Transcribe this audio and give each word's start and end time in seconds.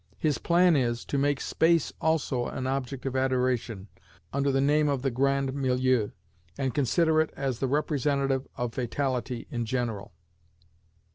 His 0.17 0.39
plan 0.39 0.75
is, 0.75 1.05
to 1.05 1.19
make 1.19 1.39
Space 1.39 1.93
also 2.01 2.47
an 2.47 2.65
object 2.65 3.05
of 3.05 3.15
adoration, 3.15 3.87
under 4.33 4.51
the 4.51 4.59
name 4.59 4.89
of 4.89 5.03
the 5.03 5.11
Grand 5.11 5.53
Milieu, 5.53 6.09
and 6.57 6.73
consider 6.73 7.21
it 7.21 7.31
as 7.37 7.59
the 7.59 7.67
representative 7.67 8.47
of 8.57 8.73
Fatality 8.73 9.45
in 9.51 9.63
general. 9.63 10.11